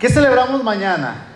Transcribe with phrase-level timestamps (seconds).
[0.00, 1.26] ¿Qué celebramos mañana?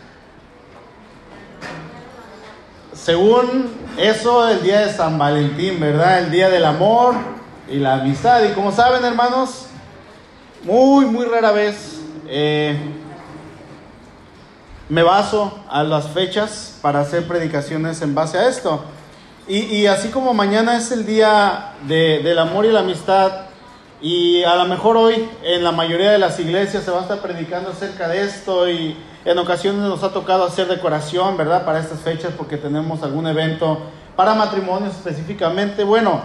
[2.95, 6.21] Según eso, el día de San Valentín, ¿verdad?
[6.21, 7.15] El día del amor
[7.69, 8.43] y la amistad.
[8.43, 9.67] Y como saben, hermanos,
[10.63, 12.79] muy, muy rara vez eh,
[14.89, 18.83] me baso a las fechas para hacer predicaciones en base a esto.
[19.47, 23.45] Y, así como mañana es el día del amor y la amistad,
[24.05, 27.21] y a lo mejor hoy en la mayoría de las iglesias se va a estar
[27.21, 28.95] predicando acerca de esto y
[29.25, 31.65] en ocasiones nos ha tocado hacer decoración, ¿verdad?
[31.65, 33.79] Para estas fechas porque tenemos algún evento
[34.15, 35.85] para matrimonios específicamente.
[35.85, 36.21] Bueno,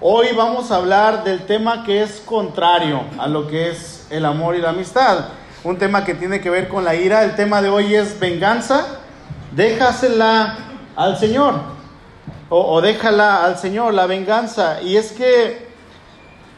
[0.00, 4.56] hoy vamos a hablar del tema que es contrario a lo que es el amor
[4.56, 5.26] y la amistad.
[5.62, 7.22] Un tema que tiene que ver con la ira.
[7.22, 8.98] El tema de hoy es venganza.
[9.54, 10.56] Déjasela
[10.96, 11.54] al Señor.
[12.48, 14.82] O, o déjala al Señor, la venganza.
[14.82, 15.69] Y es que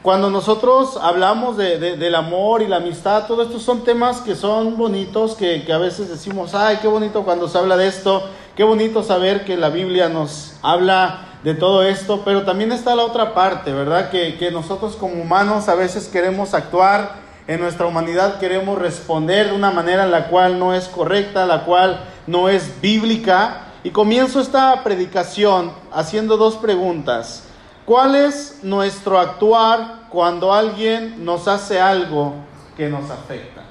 [0.02, 4.76] cuando nosotros hablamos de, del amor y la amistad, todos estos son temas que son
[4.76, 9.04] bonitos, que, a veces decimos, ay, qué bonito cuando se habla de esto, qué bonito
[9.04, 13.72] saber que la Biblia nos habla de todo esto, pero también está la otra parte,
[13.72, 14.10] ¿verdad?
[14.10, 19.52] Que, que nosotros como humanos a veces queremos actuar en nuestra humanidad, queremos responder de
[19.52, 23.68] una manera en la cual no es correcta, la cual no es bíblica.
[23.84, 27.44] Y comienzo esta predicación haciendo dos preguntas.
[27.84, 32.34] ¿Cuál es nuestro actuar cuando alguien nos hace algo
[32.76, 33.62] que nos afecta?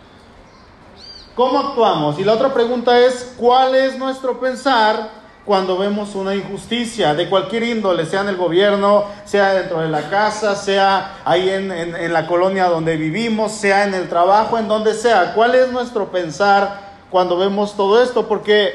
[1.33, 2.19] ¿Cómo actuamos?
[2.19, 7.63] Y la otra pregunta es, ¿cuál es nuestro pensar cuando vemos una injusticia de cualquier
[7.63, 12.27] índole, sea en el gobierno, sea dentro de la casa, sea ahí en, en, la
[12.27, 15.33] colonia donde vivimos, sea en el trabajo, en donde sea?
[15.33, 18.27] ¿Cuál es nuestro pensar cuando vemos todo esto?
[18.27, 18.73] Porque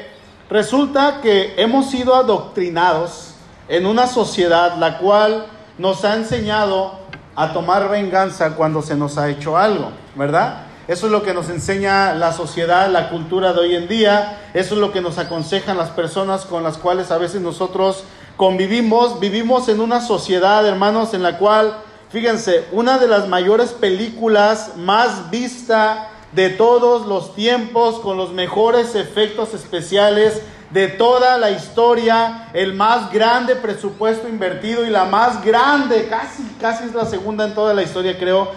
[0.49, 3.26] resulta que hemos sido adoctrinados
[3.69, 5.45] en una sociedad la cual
[5.77, 6.99] nos ha enseñado
[7.35, 10.63] a tomar venganza cuando se nos ha hecho algo, ¿verdad?
[10.87, 14.75] Eso es lo que nos enseña la sociedad, la cultura de hoy en día, eso
[14.75, 18.05] es lo que nos aconsejan las personas con las cuales a veces nosotros
[18.37, 21.75] convivimos, vivimos en una sociedad, hermanos, en la cual,
[22.09, 28.95] fíjense, una de las mayores películas más vista de todos los tiempos, con los mejores
[28.95, 36.07] efectos especiales, de toda la historia, el más grande presupuesto invertido y la más grande,
[36.09, 38.51] casi, casi es la segunda en toda la historia, creo.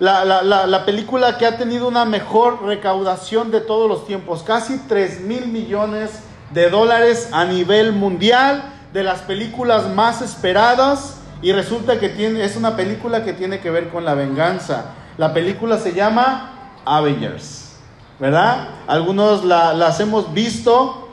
[0.00, 5.20] La, la, película que ha tenido una mejor recaudación de todos los tiempos, casi 3
[5.20, 6.10] mil millones
[6.52, 12.56] de dólares a nivel mundial, de las películas más esperadas, y resulta que tiene, es
[12.56, 14.86] una película que tiene que ver con la venganza.
[15.16, 17.76] La película se llama Avengers,
[18.18, 18.68] ¿verdad?
[18.86, 21.03] Algunos la, las hemos visto,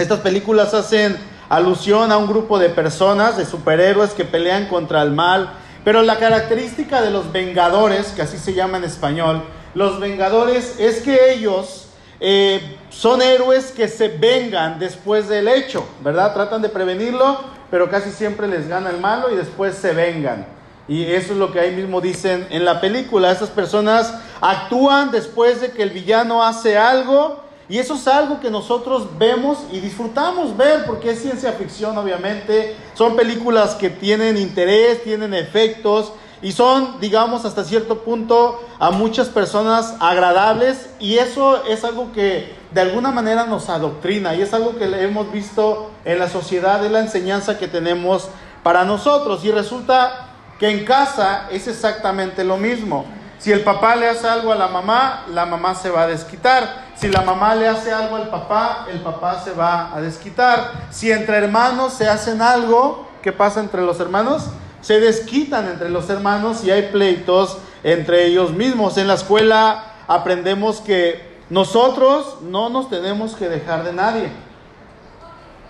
[0.00, 1.16] estas películas hacen
[1.48, 5.52] alusión a un grupo de personas, de superhéroes que pelean contra el mal,
[5.84, 9.42] pero la característica de los Vengadores, que así se llama en español,
[9.74, 16.32] los Vengadores es que ellos eh, son héroes que se vengan después del hecho, ¿verdad?
[16.34, 17.40] Tratan de prevenirlo,
[17.70, 20.46] pero casi siempre les gana el malo y después se vengan.
[20.88, 23.30] Y eso es lo que ahí mismo dicen en la película.
[23.30, 28.50] Estas personas actúan después de que el villano hace algo y eso es algo que
[28.50, 32.74] nosotros vemos y disfrutamos ver porque es ciencia ficción obviamente.
[32.94, 39.28] Son películas que tienen interés, tienen efectos y son, digamos, hasta cierto punto a muchas
[39.28, 44.76] personas agradables y eso es algo que de alguna manera nos adoctrina y es algo
[44.76, 48.30] que hemos visto en la sociedad, es la enseñanza que tenemos
[48.64, 53.19] para nosotros y resulta que en casa es exactamente lo mismo.
[53.40, 56.90] Si el papá le hace algo a la mamá, la mamá se va a desquitar.
[56.94, 60.72] Si la mamá le hace algo al papá, el papá se va a desquitar.
[60.90, 64.50] Si entre hermanos se hacen algo, ¿qué pasa entre los hermanos?
[64.82, 68.98] Se desquitan entre los hermanos y hay pleitos entre ellos mismos.
[68.98, 74.28] En la escuela aprendemos que nosotros no nos tenemos que dejar de nadie.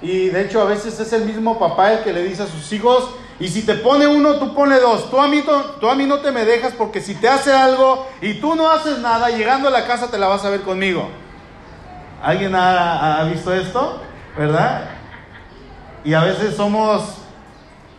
[0.02, 2.72] Y de hecho a veces es el mismo papá el que le dice a sus
[2.72, 5.10] hijos, y si te pone uno, tú pone dos.
[5.10, 5.42] Tú a, mí,
[5.80, 8.70] tú a mí no te me dejas porque si te hace algo y tú no
[8.70, 11.08] haces nada, llegando a la casa te la vas a ver conmigo.
[12.22, 14.02] ¿Alguien ha, visto esto?
[14.36, 14.90] ¿Verdad?
[16.04, 17.14] Y a veces somos,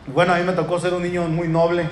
[0.05, 1.89] bueno, a mí me tocó ser un niño muy noble.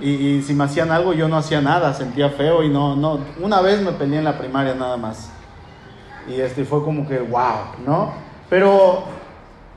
[0.00, 3.20] Y, si me hacían algo, yo no hacía nada, sentía feo y no, no.
[3.38, 5.30] Una vez me peleé en la primaria nada más.
[6.26, 8.14] Y este fue como que, wow, ¿no?
[8.48, 9.04] Pero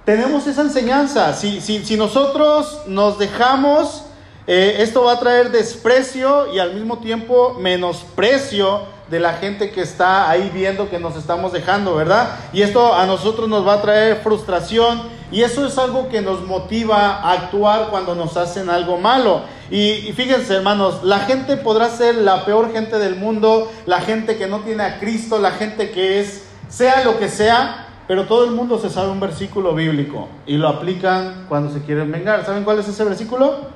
[0.05, 1.33] tenemos esa enseñanza.
[1.33, 4.03] Si, nosotros nos dejamos,
[4.47, 9.81] eh, esto va a traer desprecio y al mismo tiempo menosprecio de la gente que
[9.81, 12.35] está ahí viendo que nos estamos dejando, ¿verdad?
[12.51, 15.01] Y esto a nosotros nos va a traer frustración
[15.31, 19.41] Y eso es algo que nos motiva a actuar cuando nos hacen algo malo.
[19.71, 24.45] Y, fíjense, hermanos, la gente podrá ser la peor gente del mundo, la gente que
[24.45, 28.51] no tiene a Cristo, la gente que es, sea lo que sea, pero todo el
[28.51, 32.45] mundo se sabe un versículo bíblico y lo aplican cuando se quieren vengar.
[32.45, 33.67] ¿Saben cuál es ese versículo?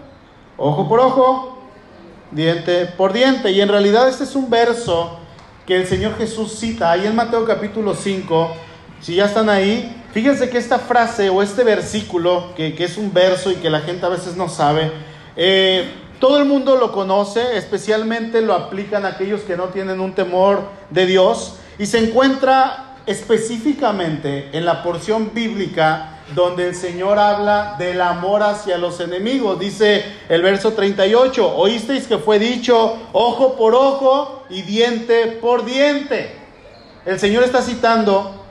[0.57, 1.59] Ojo por ojo,
[2.31, 3.51] diente por diente.
[3.51, 5.19] Y en realidad este es un verso
[5.65, 8.51] que el Señor Jesús cita ahí en Mateo capítulo 5.
[8.99, 13.51] Si ya están ahí, fíjense que esta frase o este versículo, que, es un verso
[13.51, 14.91] y que la gente a veces no sabe,
[15.35, 15.89] eh,
[16.19, 21.05] todo el mundo lo conoce, especialmente lo aplican aquellos que no tienen un temor de
[21.05, 28.43] Dios, y se encuentra específicamente en la porción bíblica donde el Señor habla del amor
[28.43, 29.59] hacia los enemigos.
[29.59, 36.35] Dice el verso 38, oísteis que fue dicho ojo por ojo y diente por diente.
[37.05, 38.43] El Señor está citando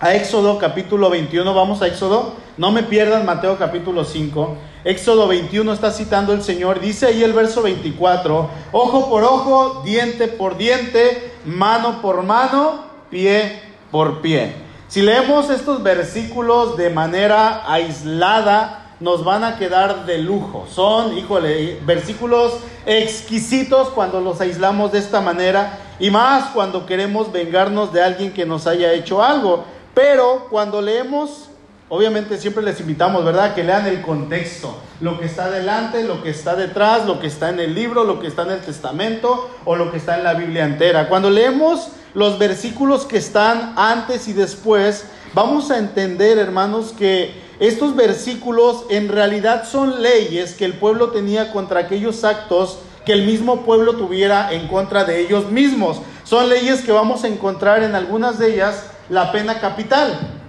[0.00, 4.56] a Éxodo capítulo 21, vamos a Éxodo, no me pierdan Mateo capítulo 5.
[4.84, 10.26] Éxodo 21 está citando el Señor, dice ahí el verso 24, ojo por ojo, diente
[10.26, 14.54] por diente, mano por mano, pie por pie.
[14.88, 20.66] Si leemos estos versículos de manera aislada, nos van a quedar de lujo.
[20.68, 22.54] Son, híjole, versículos
[22.86, 28.46] exquisitos cuando los aislamos de esta manera y más cuando queremos vengarnos de alguien que
[28.46, 29.64] nos haya hecho algo.
[29.94, 31.49] Pero cuando leemos,
[31.90, 33.54] obviamente siempre les invitamos, ¿verdad?
[33.54, 37.50] Que lean el contexto, lo que está delante, lo que está detrás, lo que está
[37.50, 40.34] en el libro, lo que está en el testamento o lo que está en la
[40.34, 41.08] Biblia entera.
[41.08, 45.04] Cuando leemos los versículos que están antes y después,
[45.34, 51.52] vamos a entender, hermanos, que estos versículos en realidad son leyes que el pueblo tenía
[51.52, 56.00] contra aquellos actos que el mismo pueblo tuviera en contra de ellos mismos.
[56.22, 60.39] Son leyes que vamos a encontrar en algunas de ellas la pena capital.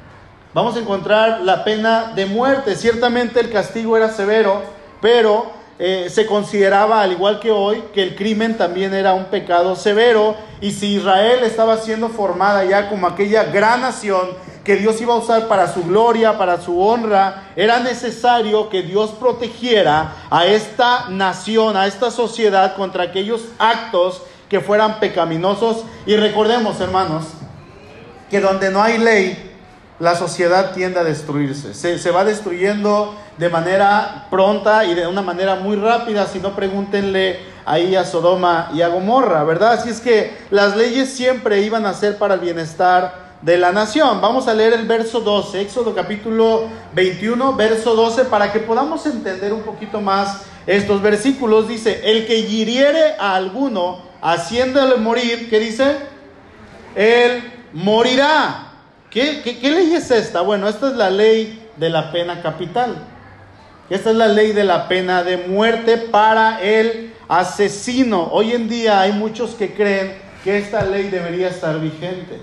[0.53, 2.75] Vamos a encontrar la pena de muerte.
[2.75, 4.61] Ciertamente el castigo era severo,
[5.01, 5.49] pero
[5.79, 10.35] eh, se consideraba, al igual que hoy, que el crimen también era un pecado severo
[10.59, 14.29] y si Israel estaba siendo formada ya como aquella gran nación
[14.65, 19.11] que Dios iba a usar para su gloria, para su honra, era necesario que Dios
[19.11, 25.85] protegiera a esta nación, a esta sociedad contra aquellos actos que fueran pecaminosos.
[26.05, 27.23] Y recordemos, hermanos,
[28.29, 29.50] que donde no hay ley,
[30.01, 31.75] la sociedad tiende a destruirse.
[31.75, 36.25] Se, se, va destruyendo de manera pronta y de una manera muy rápida.
[36.25, 39.73] Si no, pregúntenle ahí a Sodoma y a Gomorra, ¿verdad?
[39.73, 43.13] Así es que las leyes siempre iban a ser para el bienestar
[43.43, 44.21] de la nación.
[44.21, 46.63] Vamos a leer el verso 12, Éxodo capítulo
[46.95, 51.67] 21, verso 12, para que podamos entender un poquito más estos versículos.
[51.67, 55.95] Dice, el que hiriere a alguno haciéndole morir, ¿qué dice?
[56.95, 58.70] Él morirá.
[59.11, 60.39] ¿Qué, ley es esta?
[60.39, 62.95] Bueno, esta es la ley de la pena capital.
[63.89, 68.29] Esta es la ley de la pena de muerte para el asesino.
[68.31, 72.39] Hoy en día hay muchos que creen que esta ley debería estar vigente.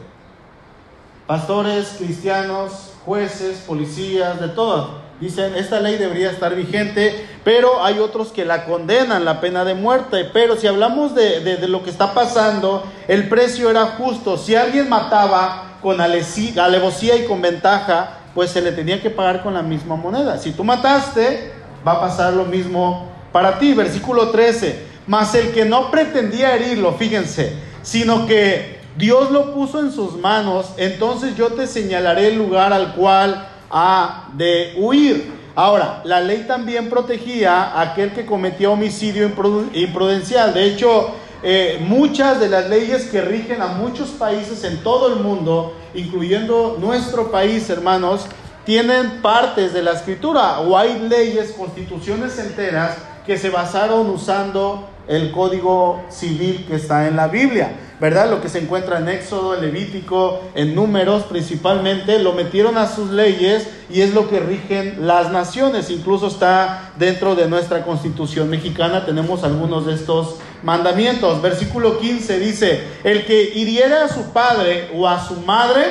[1.26, 5.08] Pastores, cristianos, jueces, policías, de todo.
[5.22, 9.72] Dicen, esta ley debería estar vigente, pero hay otros que la condenan, la pena de
[9.72, 10.26] muerte.
[10.34, 14.36] Pero si hablamos de, de lo que está pasando, el precio era justo.
[14.36, 19.54] Si alguien mataba con alevosía y con ventaja, pues se le tenía que pagar con
[19.54, 20.38] la misma moneda.
[20.38, 21.52] Si tú mataste,
[21.86, 23.74] va a pasar lo mismo para ti.
[23.74, 24.86] Versículo 13.
[25.06, 30.72] Mas el que no pretendía herirlo, fíjense, sino que Dios lo puso en sus manos,
[30.76, 35.32] entonces yo te señalaré el lugar al cual ha de huir.
[35.54, 39.24] Ahora, la ley también protegía a aquel que cometía homicidio
[39.72, 40.52] imprudencial.
[40.52, 45.20] De hecho, eh, muchas de las leyes que rigen a muchos países en todo el
[45.20, 48.26] mundo, incluyendo nuestro país, hermanos,
[48.64, 55.32] tienen partes de la escritura o hay leyes, constituciones enteras que se basaron usando el
[55.32, 57.72] código civil que está en la Biblia.
[58.00, 58.30] ¿verdad?
[58.30, 63.10] Lo que se encuentra en Éxodo, en Levítico, en Números principalmente, lo metieron a sus
[63.10, 65.90] leyes y es lo que rigen las naciones.
[65.90, 71.40] Incluso está dentro de nuestra constitución mexicana, tenemos algunos de estos mandamientos.
[71.42, 75.84] Versículo 15 dice, el que hiriera a su padre o a su madre,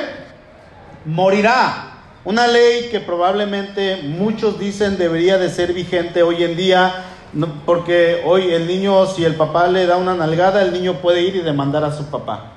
[1.04, 1.84] morirá.
[2.24, 7.04] Una ley que probablemente muchos dicen debería de ser vigente hoy en día
[7.66, 11.36] porque hoy el niño, si el papá le da una nalgada, el niño puede ir
[11.36, 12.52] y demandar a su papá.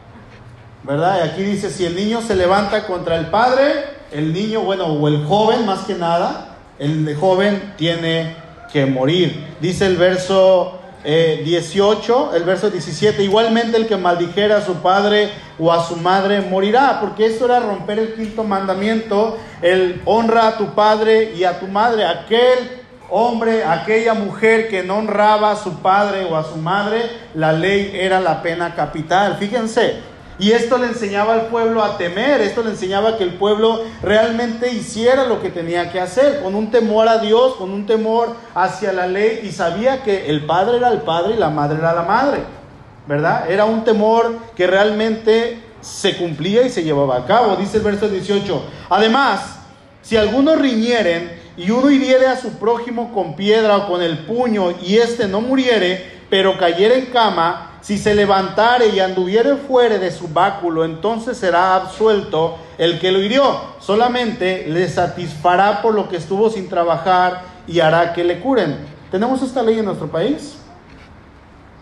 [0.84, 1.22] ¿Verdad?
[1.22, 5.24] Aquí dice, si el niño se levanta contra el padre, el niño, bueno, o el
[5.26, 8.36] joven más que nada, el joven tiene
[8.72, 9.46] que morir.
[9.60, 15.72] Dice el verso 18, el verso 17, igualmente el que maldijera a su padre o
[15.72, 20.76] a su madre morirá, porque esto era romper el quinto mandamiento, el honra a tu
[20.76, 26.26] padre y a tu madre, aquel hombre, aquella mujer que no honraba a su padre
[26.26, 27.02] o a su madre,
[27.36, 29.38] la ley era la pena capital.
[29.38, 30.11] Fíjense,
[30.42, 34.74] y esto le enseñaba al pueblo a temer, esto le enseñaba que el pueblo realmente
[34.74, 38.92] hiciera lo que tenía que hacer, con un temor a Dios, con un temor hacia
[38.92, 42.02] la ley, y sabía que el padre era el padre y la madre era la
[42.02, 42.40] madre,
[43.06, 43.52] ¿verdad?
[43.52, 48.10] Era un temor que realmente se cumplía y se llevaba a cabo, dice el verso
[48.10, 48.64] 18.
[48.90, 49.60] Además,
[50.02, 54.72] si algunos riñeren y uno hiriere a su prójimo con piedra o con el puño
[54.82, 60.12] y éste no muriere, pero cayere en cama, si se levantare y anduviere fuera de
[60.12, 63.60] su báculo, entonces será absuelto el que lo hirió.
[63.80, 68.78] Solamente le satisfará por lo que estuvo sin trabajar y hará que le curen.
[69.10, 70.58] ¿Tenemos esta ley en nuestro país?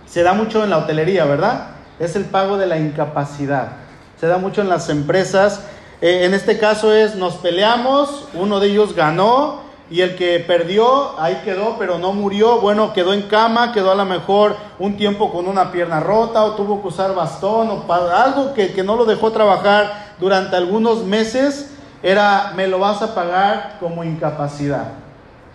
[0.05, 1.71] Se da mucho en la hotelería, ¿verdad?
[1.99, 3.73] Es el pago de la incapacidad.
[4.19, 5.61] Se da mucho en las empresas.
[6.01, 11.19] Eh, en este caso es, nos peleamos, uno de ellos ganó, y el que perdió,
[11.19, 15.31] ahí quedó, pero no murió, bueno, quedó en cama, quedó a lo mejor un tiempo
[15.31, 19.05] con una pierna rota o tuvo que usar bastón o algo que, que no lo
[19.05, 21.71] dejó trabajar durante algunos meses,
[22.03, 24.89] era, me lo vas a pagar como incapacidad.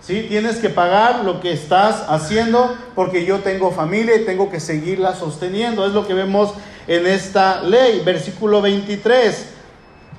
[0.00, 0.26] ¿Sí?
[0.28, 5.14] Tienes que pagar lo que estás haciendo porque yo tengo familia y tengo que seguirla
[5.14, 5.86] sosteniendo.
[5.86, 6.52] Es lo que vemos
[6.86, 8.02] en esta ley.
[8.04, 9.54] Versículo 23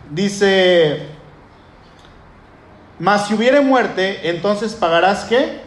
[0.10, 1.15] dice,
[3.00, 5.62] mas si hubiere muerte, entonces pagarás qué?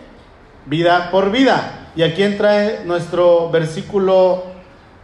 [0.66, 1.90] Vida por vida.
[1.94, 4.44] Y aquí entra nuestro versículo,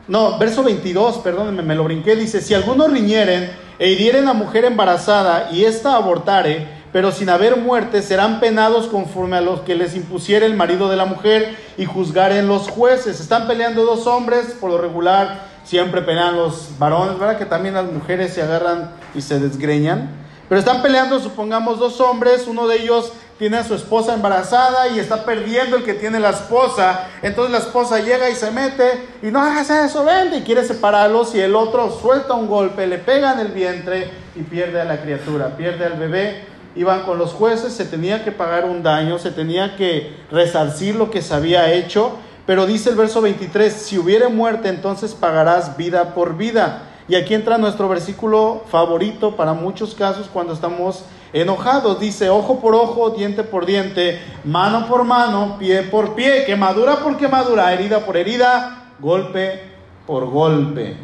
[0.08, 4.64] no, verso 22, perdónenme, me lo brinqué, dice, si algunos riñeren e hirieren a mujer
[4.64, 9.96] embarazada y ésta abortare, pero sin haber muerte, serán penados conforme a los que les
[9.96, 13.18] impusiere el marido de la mujer y juzgaren los jueces.
[13.18, 17.38] Están peleando dos hombres, por lo regular siempre pelean los varones, ¿verdad?
[17.38, 20.23] Que también las mujeres se agarran y se desgreñan.
[20.48, 24.98] Pero están peleando, supongamos, dos hombres, uno de ellos tiene a su esposa embarazada y
[24.98, 27.08] está perdiendo el que tiene la esposa.
[27.22, 31.34] Entonces la esposa llega y se mete y no hagas eso, vende y quiere separarlos
[31.34, 35.00] y el otro suelta un golpe, le pega en el vientre y pierde a la
[35.00, 36.54] criatura, pierde al bebé.
[36.76, 41.08] Iban con los jueces, se tenía que pagar un daño, se tenía que resarcir lo
[41.08, 42.18] que se había hecho.
[42.46, 46.82] Pero dice el verso 23, si hubiere muerte, entonces pagarás vida por vida.
[47.06, 52.00] Y aquí entra nuestro versículo favorito para muchos casos cuando estamos enojados.
[52.00, 57.18] Dice, ojo por ojo, diente por diente, mano por mano, pie por pie, quemadura por
[57.18, 59.60] quemadura, herida por herida, golpe
[60.06, 60.96] por golpe.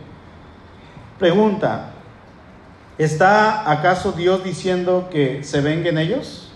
[1.19, 1.91] Pregunta,
[2.97, 6.51] ¿está acaso Dios diciendo que se venguen ellos?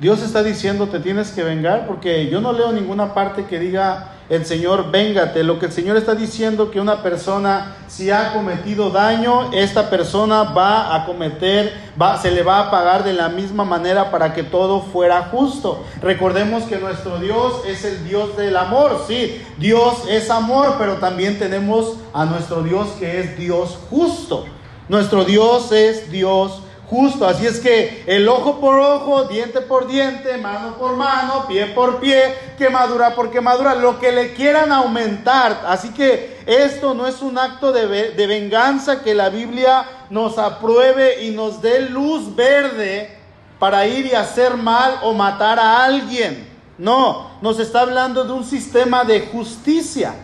[0.00, 4.12] Dios está diciendo te tienes que vengar porque yo no leo ninguna parte que diga
[4.28, 5.42] el Señor véngate.
[5.42, 10.42] Lo que el Señor está diciendo que una persona si ha cometido daño, esta persona
[10.44, 14.42] va a cometer, va, se le va a pagar de la misma manera para que
[14.42, 15.84] todo fuera justo.
[16.02, 21.38] Recordemos que nuestro Dios es el Dios del amor, sí, Dios es amor, pero también
[21.38, 24.44] tenemos a nuestro Dios que es Dios justo.
[24.88, 27.26] Nuestro Dios es Dios justo.
[27.26, 32.00] Así es que el ojo por ojo, diente por diente, mano por mano, pie por
[32.00, 35.64] pie, quemadura por quemadura, lo que le quieran aumentar.
[35.66, 41.24] Así que esto no es un acto de, de venganza que la Biblia nos apruebe
[41.24, 43.16] y nos dé luz verde
[43.58, 46.48] para ir y hacer mal o matar a alguien.
[46.78, 50.14] No, nos está hablando de un sistema de justicia.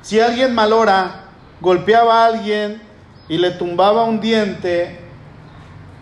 [0.00, 1.24] Si alguien malora,
[1.60, 2.80] golpeaba a alguien
[3.28, 5.05] y le tumbaba un diente,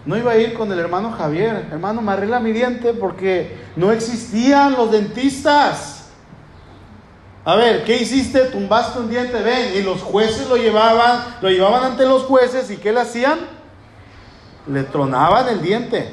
[0.06, 4.72] no iba a ir con el hermano Javier, hermano, me mi diente porque no existían
[4.72, 6.10] los dentistas.
[7.46, 8.40] A ver, ¿qué hiciste?
[8.46, 9.76] Tumbaste un diente, ven.
[9.76, 13.38] Y los jueces lo llevaban, lo llevaban ante los jueces y ¿qué le hacían?
[14.66, 16.10] Le tronaban el diente.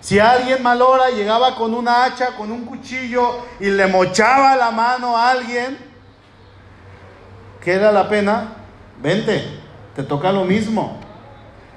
[0.00, 5.16] Si alguien malora llegaba con una hacha, con un cuchillo y le mochaba la mano
[5.16, 5.78] a alguien,
[7.62, 8.54] ¿qué era la pena?
[9.02, 9.44] Vente,
[9.94, 11.07] te toca lo mismo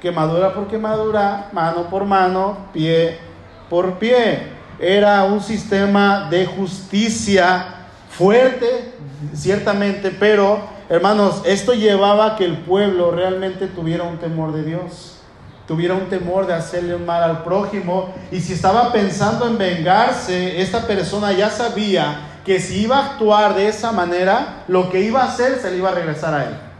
[0.01, 3.31] quemadura por quemadura, mano por mano, pie
[3.69, 4.39] por pie.
[4.79, 7.65] Era un sistema de justicia
[8.09, 8.91] fuerte,
[9.33, 15.19] ciertamente, pero hermanos, esto llevaba a que el pueblo realmente tuviera un temor de Dios,
[15.67, 20.59] tuviera un temor de hacerle un mal al prójimo, y si estaba pensando en vengarse,
[20.61, 25.21] esta persona ya sabía que si iba a actuar de esa manera, lo que iba
[25.21, 26.70] a hacer se le iba a regresar a él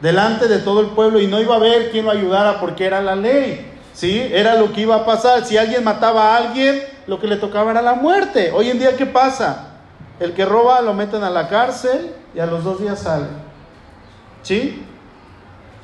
[0.00, 3.00] delante de todo el pueblo y no iba a haber quien lo ayudara porque era
[3.00, 3.70] la ley.
[3.92, 4.20] ¿Sí?
[4.32, 5.44] Era lo que iba a pasar.
[5.44, 8.50] Si alguien mataba a alguien, lo que le tocaba era la muerte.
[8.52, 9.74] Hoy en día, ¿qué pasa?
[10.18, 13.26] El que roba lo meten a la cárcel y a los dos días sale.
[14.42, 14.84] ¿Sí?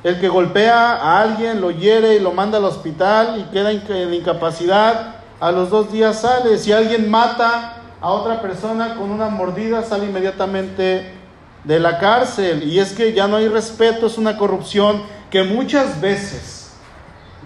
[0.03, 4.13] El que golpea a alguien, lo hiere y lo manda al hospital y queda en
[4.13, 6.57] incapacidad, a los dos días sale.
[6.57, 11.20] Si alguien mata a otra persona con una mordida, sale inmediatamente
[11.63, 12.63] de la cárcel.
[12.63, 16.71] Y es que ya no hay respeto, es una corrupción que muchas veces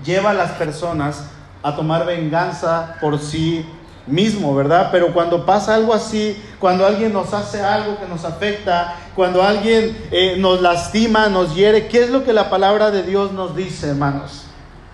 [0.03, 1.25] lleva a las personas
[1.63, 3.65] a tomar venganza por sí
[4.07, 4.89] mismo, ¿verdad?
[4.91, 9.97] Pero cuando pasa algo así, cuando alguien nos hace algo que nos afecta, cuando alguien
[10.11, 13.89] eh, nos lastima, nos hiere, ¿qué es lo que la palabra de Dios nos dice,
[13.89, 14.43] hermanos?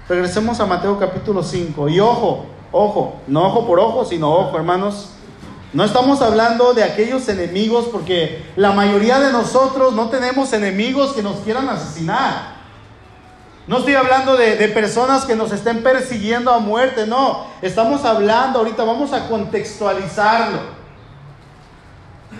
[0.07, 5.09] Regresemos a Mateo capítulo 5 y ojo, ojo, no ojo por ojo, sino ojo, hermanos.
[5.73, 11.23] No estamos hablando de aquellos enemigos porque la mayoría de nosotros no tenemos enemigos que
[11.23, 12.61] nos quieran asesinar.
[13.67, 17.45] No estoy hablando de, personas que nos estén persiguiendo a muerte, no.
[17.61, 20.59] Estamos hablando ahorita, vamos a contextualizarlo.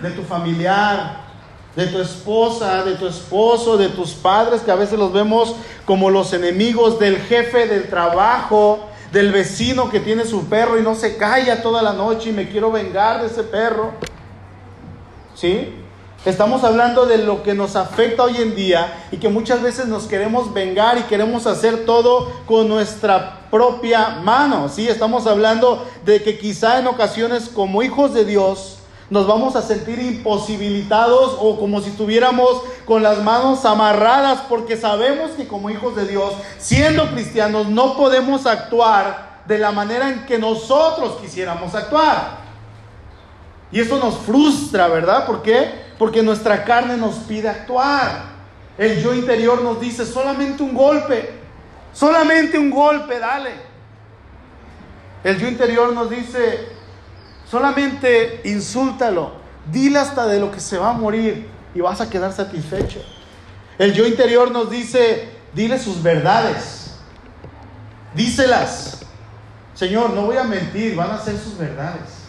[0.02, 1.22] De tu familiar,
[1.74, 5.54] de tu esposa, de tu esposo, de tus padres, que a veces los vemos
[5.86, 8.80] como los enemigos, del jefe del trabajo,
[9.12, 12.48] del vecino que tiene su perro y no se calla toda la noche y me
[12.48, 13.92] quiero vengar de ese perro.
[15.34, 15.74] ¿Sí?
[16.24, 20.04] Estamos hablando de lo que nos afecta hoy en día y que muchas veces nos
[20.04, 24.68] queremos vengar y queremos hacer todo con nuestra propia mano.
[24.68, 28.78] Sí, estamos hablando de que quizá en ocasiones como hijos de Dios
[29.12, 35.32] nos vamos a sentir imposibilitados o como si estuviéramos con las manos amarradas porque sabemos
[35.32, 40.38] que como hijos de Dios, siendo cristianos, no podemos actuar de la manera en que
[40.38, 42.42] nosotros quisiéramos actuar.
[43.70, 45.26] Y eso nos frustra, ¿verdad?
[45.26, 45.82] ¿Por qué?
[46.02, 48.24] porque nuestra carne nos pide actuar.
[48.76, 51.30] El yo interior nos dice solamente un golpe,
[51.92, 53.52] solamente un golpe, dale.
[55.22, 56.66] El yo interior nos dice
[57.52, 59.32] solamente insúltalo,
[59.70, 63.04] dile hasta de lo que se va a morir y vas a quedar satisfecho.
[63.76, 66.96] El yo interior nos dice, dile sus verdades,
[68.14, 69.02] díselas.
[69.74, 72.22] Señor, no voy a mentir, van a ser sus verdades.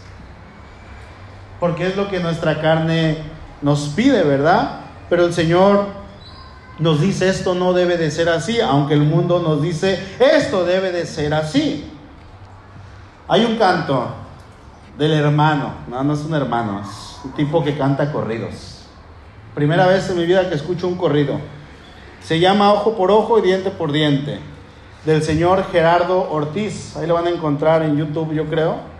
[1.57, 3.19] Porque es lo que nuestra carne
[3.61, 4.81] nos pide, ¿verdad?
[5.09, 5.87] Pero el Señor
[6.79, 10.91] nos dice esto no debe de ser así, aunque el mundo nos dice esto debe
[10.91, 11.89] de ser así.
[13.29, 14.22] Hay un canto
[14.97, 18.85] del hermano, no, no es un hermano, es un tipo que canta corridos.
[19.55, 21.39] Primera vez en mi vida que escucho un corrido.
[22.21, 24.39] Se llama Ojo por Ojo y Diente por Diente,
[25.05, 26.95] del señor Gerardo Ortiz.
[26.95, 28.93] Ahí lo van a encontrar en YouTube, yo creo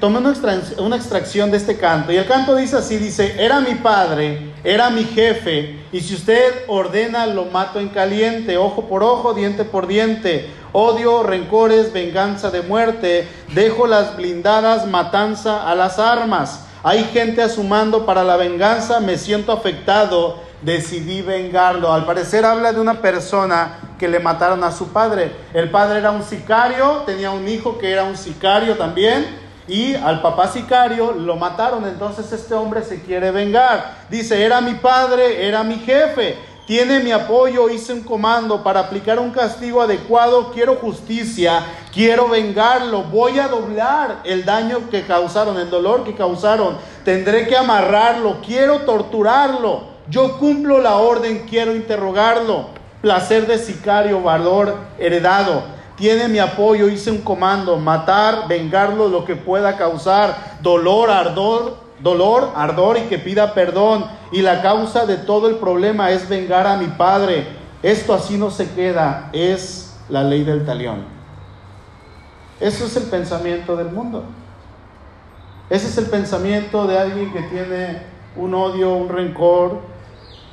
[0.00, 4.52] tomé una, extracción de este canto y el canto dice así, dice, era mi padre,
[4.64, 9.64] era mi jefe, y si usted ordena, lo mato en caliente, ojo por ojo, diente
[9.64, 16.64] por diente, odio, rencores, venganza de muerte, dejo las blindadas, matanza a las armas.
[16.82, 21.92] Hay gente a su mando para la venganza, me siento afectado, decidí vengarlo.
[21.92, 25.32] Al parecer habla de una persona que le mataron a su padre.
[25.52, 30.22] El padre era un sicario, tenía un hijo que era un sicario también y al
[30.22, 33.98] papá sicario lo mataron, entonces este hombre se quiere vengar.
[34.08, 39.18] Dice, era mi padre, era mi jefe, tiene mi apoyo, hice un comando para aplicar
[39.18, 45.70] un castigo adecuado, quiero justicia, quiero vengarlo, voy a doblar el daño que causaron, el
[45.70, 46.76] dolor que causaron,
[47.06, 52.66] tendré que amarrarlo, quiero torturarlo, yo cumplo la orden, quiero interrogarlo,
[53.00, 55.62] placer de sicario, valor heredado.
[55.96, 60.58] Tiene mi apoyo, hice un comando, matar, vengarlo, lo que pueda causar.
[60.60, 64.06] Dolor, ardor, dolor, ardor y que pida perdón.
[64.32, 67.46] Y la causa de todo el problema es vengar a mi padre.
[67.82, 71.04] Esto así no se queda, es la ley del talión.
[72.60, 74.24] Eso es el pensamiento del mundo.
[75.70, 78.02] Ese es el pensamiento de alguien que tiene
[78.36, 79.80] un odio, un rencor,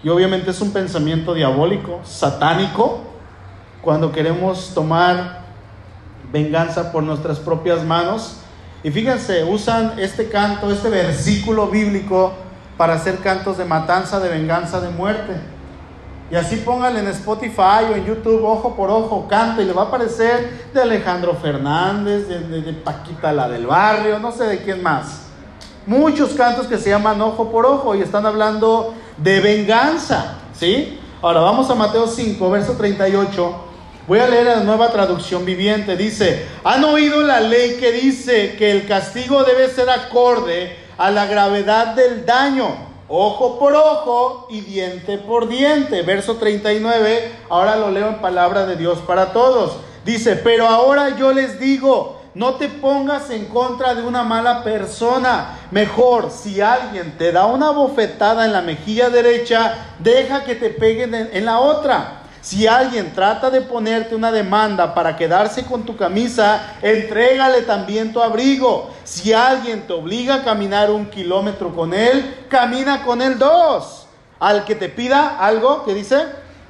[0.03, 2.99] y obviamente es un pensamiento diabólico, satánico,
[3.81, 5.41] cuando queremos tomar
[6.31, 8.41] venganza por nuestras propias manos.
[8.85, 12.33] Y fíjense, usan este canto, este versículo bíblico
[12.77, 15.33] para hacer cantos de matanza, de venganza, de muerte.
[16.29, 19.81] Y así pónganle en Spotify o en YouTube, ojo por ojo, canto, y le va
[19.81, 24.83] a aparecer de Alejandro Fernández, de, de, Paquita la del barrio, no sé de quién
[24.83, 25.29] más.
[25.87, 30.99] Muchos cantos que se llaman ojo por ojo y están hablando de venganza, ¿sí?
[31.23, 33.64] Ahora vamos a Mateo 5, verso 38.
[34.07, 35.97] Voy a leer la nueva traducción viviente.
[35.97, 41.25] Dice, ¿han oído la ley que dice que el castigo debe ser acorde a la
[41.25, 42.67] gravedad del daño?
[43.07, 46.03] Ojo por ojo y diente por diente.
[46.03, 49.77] Verso 39, ahora lo leo en palabra de Dios para todos.
[50.05, 55.57] Dice, pero ahora yo les digo, no te pongas en contra de una mala persona.
[55.71, 61.15] Mejor, si alguien te da una bofetada en la mejilla derecha, deja que te peguen
[61.15, 62.24] en, la otra.
[62.45, 68.21] Si alguien trata de ponerte una demanda para quedarse con tu camisa, entrégale también tu
[68.21, 68.91] abrigo.
[69.03, 74.05] Si alguien te obliga a caminar un kilómetro con él, camina con él dos.
[74.39, 76.23] Al que te pida algo, ¿qué dice?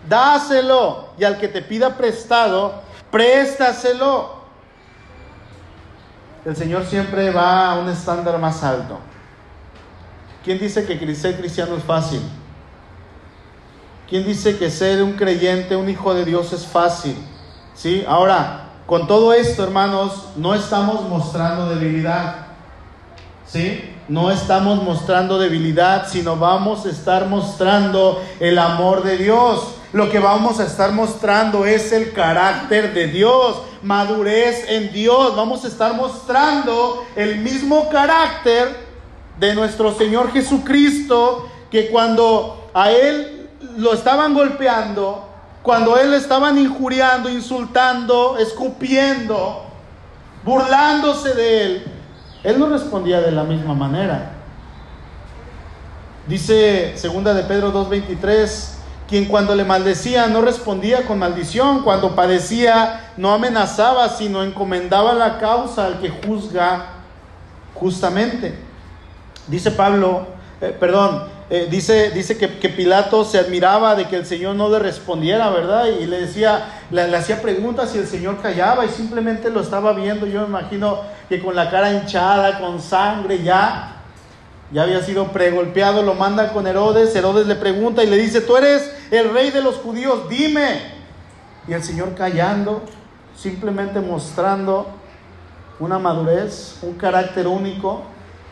[0.07, 1.09] Dáselo.
[1.17, 4.33] Y al que te pida prestado, préstaselo.
[6.45, 8.97] El Señor siempre va a un estándar más alto.
[10.41, 12.21] ¿Quién dice que ser cristiano es fácil?
[14.07, 17.15] ¿Quién dice que ser un creyente, un hijo de Dios es fácil?
[17.73, 18.03] ¿Sí?
[18.07, 22.45] Ahora, con todo esto, hermanos, no estamos mostrando debilidad.
[23.47, 23.95] ¿Sí?
[24.07, 29.69] No estamos mostrando debilidad, sino vamos a estar mostrando el amor de Dios.
[29.91, 35.35] Lo que vamos a estar mostrando es el carácter de Dios, madurez en Dios.
[35.35, 38.85] Vamos a estar mostrando el mismo carácter
[39.39, 43.44] de nuestro Señor Jesucristo que cuando a Él
[43.77, 45.29] lo estaban golpeando,
[45.61, 49.65] cuando Él le estaban injuriando, insultando, escupiendo,
[50.43, 51.85] burlándose de Él,
[52.43, 54.33] Él no respondía de la misma manera.
[56.27, 58.75] Dice segunda de Pedro 2.23,
[59.07, 65.37] quien cuando le maldecía no respondía con maldición, cuando padecía no amenazaba, sino encomendaba la
[65.37, 66.87] causa al que juzga
[67.75, 68.57] justamente.
[69.47, 70.27] Dice Pablo,
[70.61, 74.79] eh, perdón, eh, dice, dice que, Pilato se admiraba de que el Señor no le
[74.79, 75.85] respondiera, ¿verdad?
[75.85, 79.93] Y le decía, le, le hacía preguntas y el Señor callaba y simplemente lo estaba
[79.93, 80.25] viendo.
[80.25, 84.01] Yo me imagino que con la cara hinchada, con sangre ya,
[84.71, 88.57] ya había sido pregolpeado, lo manda con Herodes, Herodes le pregunta y le dice, tú
[88.57, 90.95] eres el rey de los judíos, dime.
[91.67, 92.81] Y el Señor callando,
[93.37, 94.87] simplemente mostrando
[95.79, 98.03] una madurez, un carácter único,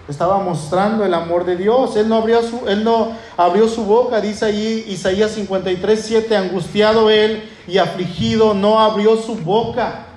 [0.07, 1.95] estaba mostrando el amor de Dios.
[1.95, 7.09] Él no abrió su, él no abrió su boca, dice ahí Isaías 53, 7, angustiado
[7.09, 10.07] él y afligido, no abrió su boca.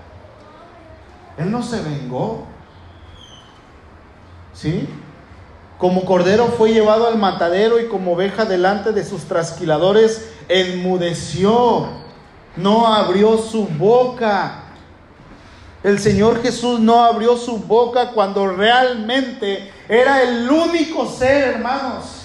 [1.38, 2.44] Él no se vengó.
[4.53, 4.88] ¿Sí?
[5.79, 11.88] Como cordero fue llevado al matadero y como oveja delante de sus trasquiladores, enmudeció,
[12.57, 14.62] no abrió su boca.
[15.83, 22.22] El Señor Jesús no abrió su boca cuando realmente era el único ser, hermanos.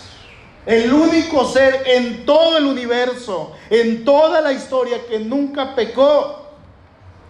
[0.66, 6.46] El único ser en todo el universo, en toda la historia que nunca pecó,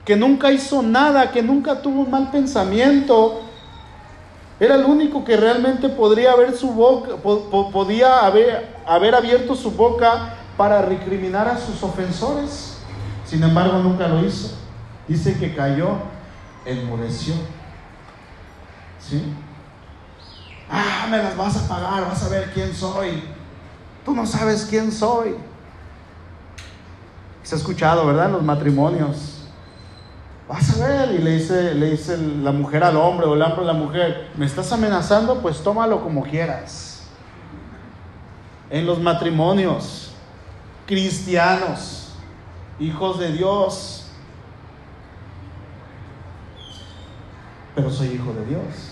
[0.03, 3.41] que nunca hizo nada, que nunca tuvo un mal pensamiento,
[4.59, 7.15] era el único que realmente podría haber su boca,
[7.73, 12.77] podía haber, abierto su boca para recriminar a sus ofensores.
[13.25, 14.55] Sin embargo, nunca lo hizo.
[15.07, 15.95] Dice que cayó,
[16.65, 17.33] enmudeció.
[18.99, 19.23] ¿Sí?
[20.71, 23.21] Ah, me las vas a pagar, vas a ver quién soy.
[24.05, 25.35] Tú no sabes quién soy.
[27.43, 28.27] Se ha escuchado, ¿verdad?
[28.27, 29.41] En los matrimonios
[30.47, 33.61] vas a ver, y le dice, le dice la mujer al hombre o el hombre
[33.63, 35.41] a la mujer, ¿me estás amenazando?
[35.41, 37.03] Pues tómalo como quieras.
[38.69, 40.11] En los matrimonios,
[40.85, 42.15] cristianos,
[42.79, 44.07] hijos de Dios,
[47.75, 48.90] pero soy hijo de Dios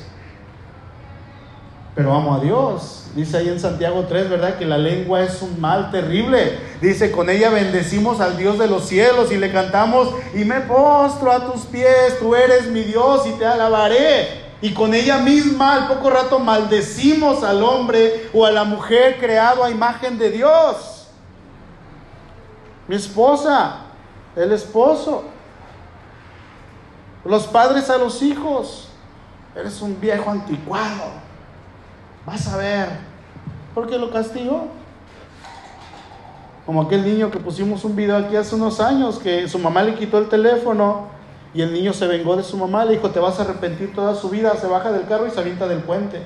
[1.99, 3.03] pero amo a Dios.
[3.13, 4.57] Dice ahí en Santiago 3, ¿verdad?
[4.57, 6.57] Que la lengua es un mal terrible.
[6.79, 11.29] Dice, con ella bendecimos al Dios de los cielos y le cantamos, y me postro
[11.29, 14.45] a tus pies, tú eres mi Dios y te alabaré.
[14.61, 19.61] Y con ella misma al poco rato maldecimos al hombre o a la mujer creado
[19.61, 21.09] a imagen de Dios.
[22.87, 23.81] Mi esposa,
[24.37, 25.25] el esposo,
[27.25, 28.87] los padres a los hijos.
[29.53, 31.27] Eres un viejo anticuado
[32.29, 32.89] Vas a ver.
[33.73, 34.67] ¿Por qué lo castigó?
[36.63, 39.95] Como aquel niño que pusimos un video aquí hace unos años, que su mamá le
[39.95, 41.07] quitó el teléfono
[41.55, 44.13] y el niño se vengó de su mamá, le dijo, te vas a arrepentir toda
[44.13, 46.21] su vida, se baja del carro y se avienta del puente.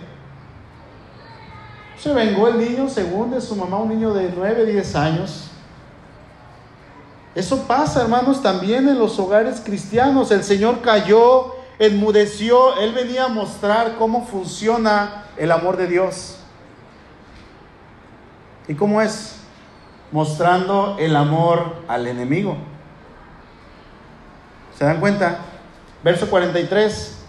[1.97, 5.51] Se vengó el niño según de su mamá, un niño de 9, 10 años.
[7.33, 10.31] Eso pasa, hermanos, también en los hogares cristianos.
[10.31, 16.37] El Señor cayó, enmudeció, Él venía a mostrar cómo funciona el amor de Dios.
[18.67, 19.37] ¿Y cómo es?
[20.11, 22.57] Mostrando el amor al enemigo.
[24.77, 25.39] ¿Se dan cuenta?
[26.03, 27.19] Verso 43.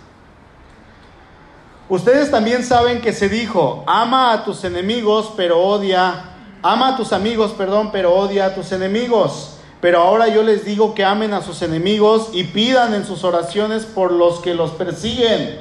[1.88, 6.24] Ustedes también saben que se dijo, ama a tus enemigos, pero odia,
[6.62, 9.58] ama a tus amigos, perdón, pero odia a tus enemigos.
[9.80, 13.84] Pero ahora yo les digo que amen a sus enemigos y pidan en sus oraciones
[13.84, 15.60] por los que los persiguen.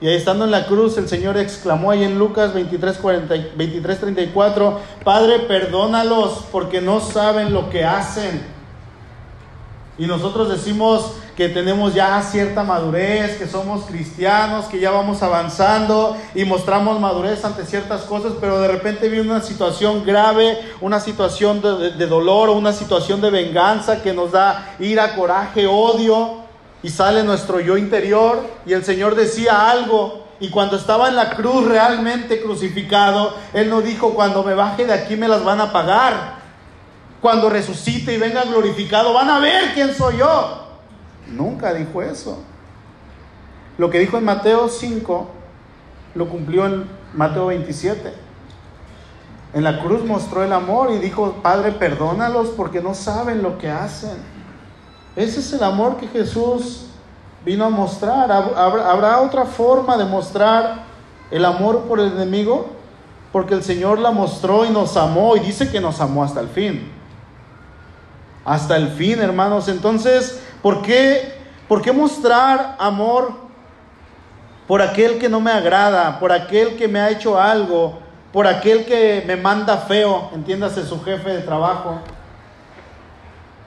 [0.00, 3.00] Y ahí estando en la cruz, el Señor exclamó ahí en Lucas 23,
[3.56, 8.40] 23 34, Padre, perdónalos porque no saben lo que hacen.
[9.98, 16.16] Y nosotros decimos que tenemos ya cierta madurez, que somos cristianos, que ya vamos avanzando
[16.32, 21.60] y mostramos madurez ante ciertas cosas, pero de repente viene una situación grave, una situación
[21.60, 26.47] de, de dolor o una situación de venganza que nos da ira, coraje, odio
[26.82, 31.30] y sale nuestro yo interior y el Señor decía algo y cuando estaba en la
[31.30, 35.72] cruz realmente crucificado, Él no dijo, cuando me baje de aquí me las van a
[35.72, 36.38] pagar
[37.20, 40.66] cuando resucite y venga glorificado, van a ver quién soy yo.
[41.26, 42.42] Nunca dijo eso.
[43.76, 45.28] Lo que dijo en Mateo 5,
[46.14, 48.12] lo cumplió en Mateo 27.
[49.54, 53.70] En la cruz mostró el amor y dijo, Padre, perdónalos porque no saben lo que
[53.70, 54.16] hacen.
[55.18, 56.86] Ese es el amor que Jesús
[57.44, 58.30] vino a mostrar.
[58.30, 60.84] ¿Habrá otra forma de mostrar
[61.30, 62.68] el amor por el enemigo?
[63.32, 66.48] Porque el Señor la mostró y nos amó y dice que nos amó hasta el
[66.48, 66.98] fin
[68.48, 69.68] hasta el fin, hermanos.
[69.68, 71.34] Entonces, ¿por qué,
[71.68, 73.32] ¿por qué mostrar amor
[74.66, 77.98] por aquel que no me agrada, por aquel que me ha hecho algo,
[78.32, 82.00] por aquel que me manda feo, entiéndase su jefe de trabajo?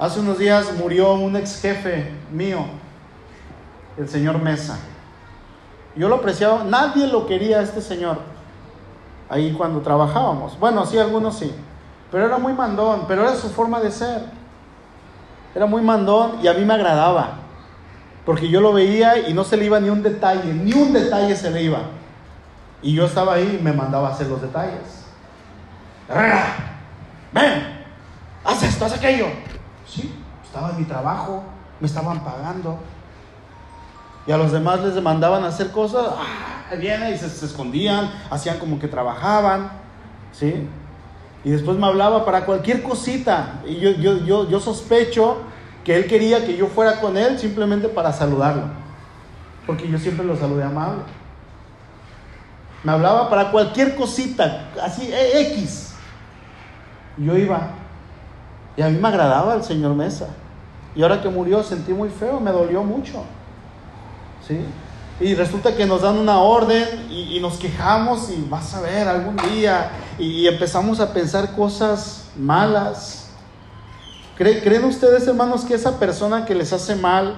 [0.02, 2.66] Hace unos días murió un ex jefe mío,
[4.00, 4.80] el señor Mesa.
[5.96, 8.18] Yo lo apreciaba, nadie lo quería este señor
[9.30, 10.58] ahí cuando trabajábamos.
[10.58, 11.54] Bueno, sí, algunos sí,
[12.10, 14.24] pero era muy mandón, pero era su forma de ser.
[15.54, 17.34] Era muy mandón y a mí me agradaba.
[18.26, 21.36] Porque yo lo veía y no se le iba ni un detalle, ni un detalle
[21.36, 21.82] se le iba.
[22.82, 25.06] Y yo estaba ahí y me mandaba a hacer los detalles.
[27.32, 27.84] Ven,
[28.44, 29.28] haz esto, haz aquello.
[29.92, 31.44] Sí, estaba en mi trabajo,
[31.80, 32.80] me estaban pagando.
[34.26, 38.10] Y a los demás les mandaban a hacer cosas, ah, viene y se, se escondían,
[38.30, 39.72] hacían como que trabajaban.
[40.32, 40.68] ¿Sí?
[41.44, 43.62] Y después me hablaba para cualquier cosita.
[43.66, 45.40] Y yo, yo, yo, yo sospecho
[45.84, 48.64] que él quería que yo fuera con él simplemente para saludarlo.
[49.66, 51.02] Porque yo siempre lo saludé amable.
[52.84, 55.94] Me hablaba para cualquier cosita, así e, X.
[57.18, 57.81] Yo iba.
[58.82, 60.30] Y a mí me agradaba el señor Mesa.
[60.96, 63.24] Y ahora que murió sentí muy feo, me dolió mucho.
[64.48, 64.58] ¿Sí?
[65.20, 69.36] y resulta que nos dan una orden y, nos quejamos y vas a ver algún
[69.38, 73.30] día y, empezamos a pensar cosas malas.
[74.36, 77.36] ¿Creen ustedes, hermanos, que esa persona que les hace mal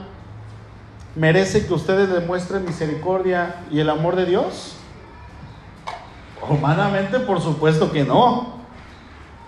[1.14, 4.76] merece que ustedes demuestren misericordia y el amor de Dios?
[6.50, 8.60] Humanamente, por supuesto que no.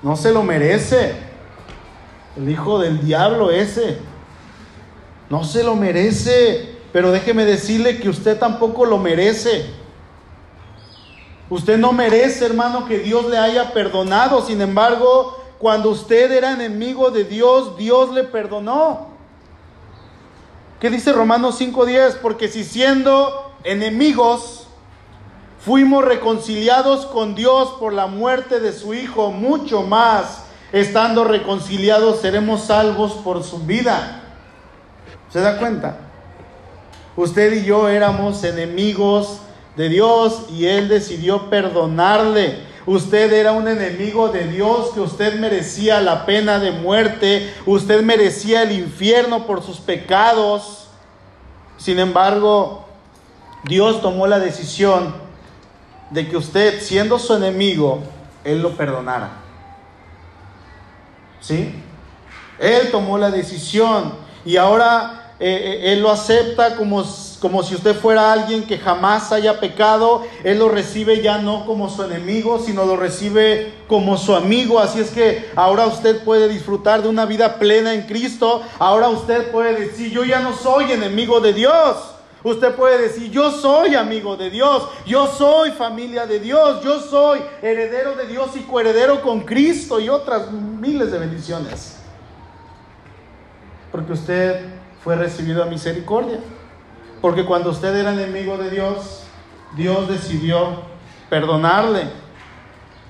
[0.04, 1.35] No se lo merece.
[2.38, 4.00] El hijo del diablo ese.
[5.30, 6.76] No se lo merece.
[6.92, 9.66] Pero déjeme decirle que usted tampoco lo merece.
[11.50, 14.42] Usted no merece, hermano, que Dios le haya perdonado.
[14.42, 19.08] Sin embargo, cuando usted era enemigo de Dios, Dios le perdonó.
[20.80, 22.16] ¿Qué dice Romanos 5:10?
[22.22, 24.68] Porque si siendo enemigos
[25.60, 30.45] fuimos reconciliados con Dios por la muerte de su Hijo, mucho más,
[30.76, 34.22] estando reconciliados, seremos salvos por su vida.
[35.32, 36.00] ¿Se da cuenta?
[37.16, 39.40] Usted y yo éramos enemigos
[39.78, 42.60] de Dios y Él decidió perdonarle.
[42.86, 48.64] Usted era un enemigo de Dios, que usted merecía la pena de muerte, usted merecía
[48.64, 50.88] el infierno por sus pecados.
[51.78, 52.86] Sin embargo,
[53.64, 55.16] Dios tomó la decisión
[56.10, 58.00] de que usted, siendo su enemigo,
[58.44, 59.45] Él lo perdonara.
[61.46, 61.76] ¿Sí?
[62.58, 67.04] Él tomó la decisión y ahora eh, eh, él lo acepta como,
[67.40, 70.24] como si usted fuera alguien que jamás haya pecado.
[70.44, 74.80] Él lo recibe ya no como su enemigo, sino lo recibe como su amigo.
[74.80, 78.64] Así es que ahora usted puede disfrutar de una vida plena en Cristo.
[78.80, 82.15] Ahora usted puede decir, yo ya no soy enemigo de Dios.
[82.46, 87.42] Usted puede decir, yo soy amigo de Dios, yo soy familia de Dios, yo soy
[87.60, 91.98] heredero de Dios y coheredero con Cristo y otras miles de bendiciones.
[93.92, 94.64] Porque usted
[95.04, 96.38] fue recibido a misericordia.
[97.20, 99.24] Porque cuando usted era enemigo de Dios,
[99.76, 100.84] Dios decidió
[101.32, 102.04] perdonarle.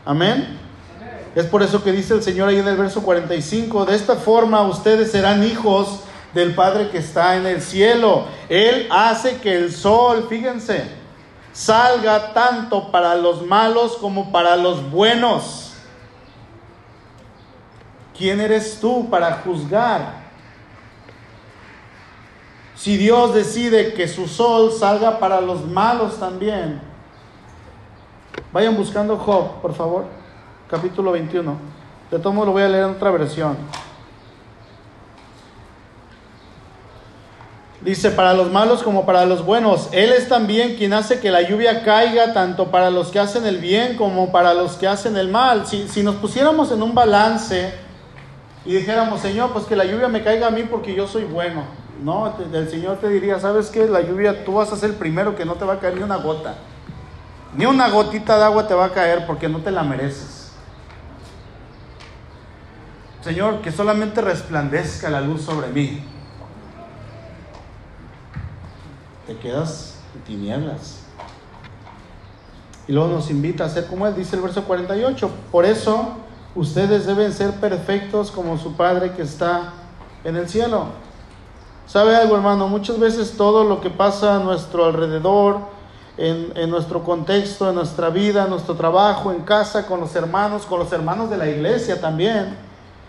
[0.06, 0.58] Amén.
[1.36, 4.62] Es por eso que dice el Señor ahí en el verso 45, de esta forma
[4.62, 6.05] ustedes serán hijos
[6.36, 8.26] del Padre que está en el cielo.
[8.48, 10.88] Él hace que el sol, fíjense,
[11.52, 15.66] salga tanto para los malos como para los buenos.
[18.18, 20.26] ¿quién eres tú para juzgar?
[22.76, 26.82] Si Dios decide que su sol salga para los malos también.
[28.52, 30.06] Vayan buscando Job, por favor,
[30.70, 31.56] capítulo 21.
[32.12, 33.58] De todo modo lo voy a leer en otra versión.
[37.86, 39.90] Dice, para los malos como para los buenos.
[39.92, 43.60] Él es también quien hace que la lluvia caiga tanto para los que hacen el
[43.60, 45.68] bien como para los que hacen el mal.
[45.68, 47.76] Si, si nos pusiéramos en un balance
[48.66, 51.62] y dijéramos, Señor, pues que la lluvia me caiga a mí porque yo soy bueno.
[52.02, 53.86] No, el Señor te diría, ¿sabes qué?
[53.86, 56.02] La lluvia tú vas a ser el primero que no te va a caer ni
[56.02, 56.56] una gota.
[57.56, 60.54] Ni una gotita de agua te va a caer porque no te la mereces.
[63.22, 66.15] Señor, que solamente resplandezca la luz sobre mí.
[69.28, 71.00] Te quedas en tinieblas.
[72.88, 75.30] Y luego nos invita a ser como Él, dice el verso 48.
[75.52, 76.10] Por eso
[76.54, 79.74] ustedes deben ser perfectos como su Padre que está
[80.24, 80.86] en el cielo.
[81.88, 82.68] ¿Sabe algo, hermano?
[82.68, 85.60] Muchas veces todo lo que pasa a nuestro alrededor,
[86.18, 90.66] en, en, nuestro contexto, en nuestra vida, en nuestro trabajo, en casa, con los hermanos,
[90.66, 92.56] con los hermanos de la iglesia también,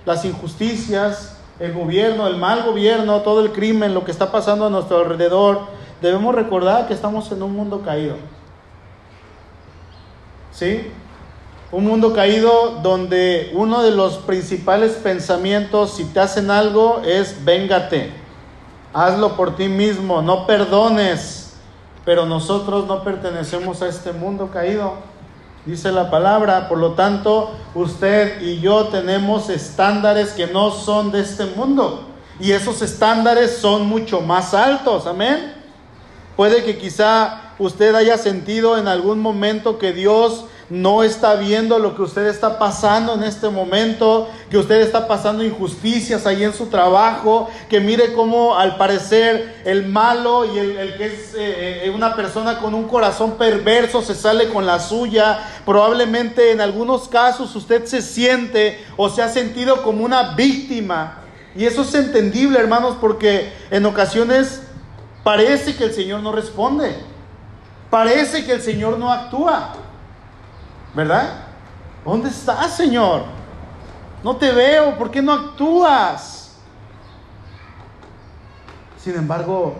[0.04, 4.70] las injusticias, el gobierno, el mal gobierno, todo el crimen, lo que está pasando a
[4.70, 8.16] nuestro alrededor, debemos recordar que estamos en un mundo caído.
[10.52, 10.90] ¿Sí?
[11.72, 18.26] Un mundo caído donde uno de los principales pensamientos, si te hacen algo, es véngate
[18.96, 21.54] hazlo por ti mismo, no perdones.
[22.04, 24.94] Pero nosotros no pertenecemos a este mundo caído,
[25.66, 26.68] dice la palabra.
[26.68, 32.04] Por lo tanto, usted y yo tenemos estándares que no son de este mundo.
[32.38, 35.54] Y esos estándares son mucho más altos, amén.
[36.36, 41.94] Puede que quizá usted haya sentido en algún momento que Dios no está viendo lo
[41.94, 46.66] que usted está pasando en este momento, que usted está pasando injusticias ahí en su
[46.66, 52.16] trabajo, que mire cómo al parecer el malo y el, que es eh, eh, una
[52.16, 55.38] persona con un corazón perverso se sale con la suya.
[55.64, 61.22] Probablemente en algunos casos usted se siente o se ha sentido como una víctima.
[61.54, 64.60] Y eso es entendible, hermanos, porque en ocasiones
[65.26, 67.02] parece que el Señor no responde.
[67.90, 69.72] Parece que el Señor no actúa.
[70.94, 71.40] ¿Verdad?
[72.04, 73.22] ¿Dónde estás, Señor?
[74.22, 76.56] No te veo, ¿por qué no actúas?
[79.02, 79.74] Sin embargo,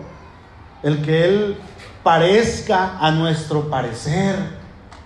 [0.83, 1.57] el que Él
[2.03, 4.35] parezca a nuestro parecer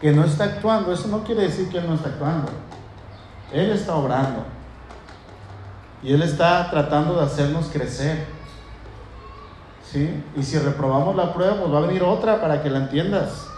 [0.01, 2.51] que no está actuando, eso no quiere decir que Él no está actuando.
[3.53, 4.43] Él está obrando.
[6.01, 8.40] Y Él está tratando de hacernos crecer.
[9.91, 10.23] ¿Sí?
[10.37, 13.51] Y si reprobamos la prueba, pues va a venir otra para que la entiendas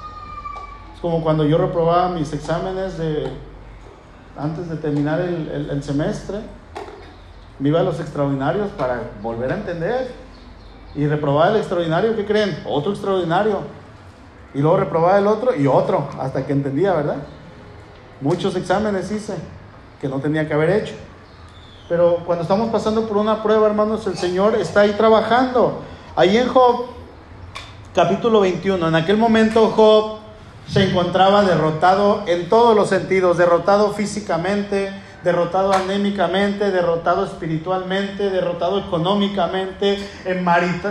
[1.04, 3.28] como cuando yo reprobaba mis exámenes de,
[4.38, 6.38] antes de terminar el, semestre.
[7.60, 10.13] Me iba a los extraordinarios para volver a entender.
[10.96, 12.58] Y reprobaba el extraordinario, ¿qué creen?
[12.65, 13.60] Otro extraordinario.
[14.54, 17.17] Y luego reprobaba el otro y otro, hasta que entendía, ¿verdad?
[18.22, 19.34] Muchos exámenes hice
[20.00, 20.93] que no tenía que haber hecho.
[21.89, 25.82] Pero cuando estamos pasando por una prueba, hermanos, el Señor está ahí trabajando.
[26.15, 26.86] Ahí en Job,
[27.95, 30.19] capítulo 21, en aquel momento Job
[30.67, 40.08] se encontraba derrotado en todos los sentidos, derrotado físicamente, derrotado anémicamente, derrotado espiritualmente, derrotado económicamente,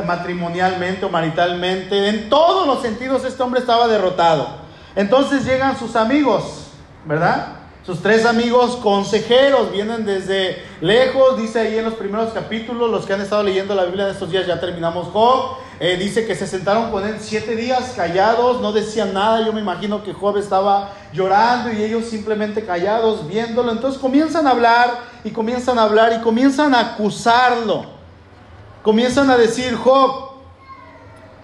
[0.04, 4.48] matrimonialmente o maritalmente, en todos los sentidos este hombre estaba derrotado.
[4.96, 6.66] Entonces llegan sus amigos,
[7.06, 7.61] ¿verdad?
[7.84, 13.14] Sus tres amigos consejeros vienen desde lejos, dice ahí en los primeros capítulos, los que
[13.14, 16.46] han estado leyendo la Biblia de estos días, ya terminamos Job, eh, dice que se
[16.46, 20.92] sentaron con él siete días callados, no decían nada, yo me imagino que Job estaba
[21.12, 26.22] llorando y ellos simplemente callados viéndolo, entonces comienzan a hablar y comienzan a hablar y
[26.22, 27.86] comienzan a acusarlo,
[28.84, 30.34] comienzan a decir, Job,